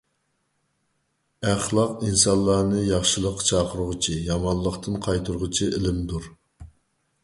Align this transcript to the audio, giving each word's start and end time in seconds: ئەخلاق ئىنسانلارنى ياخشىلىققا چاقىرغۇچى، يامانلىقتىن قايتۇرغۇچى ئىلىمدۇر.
ئەخلاق 1.49 2.01
ئىنسانلارنى 2.07 2.81
ياخشىلىققا 2.87 3.47
چاقىرغۇچى، 3.53 4.19
يامانلىقتىن 4.33 5.01
قايتۇرغۇچى 5.09 5.75
ئىلىمدۇر. 5.75 6.33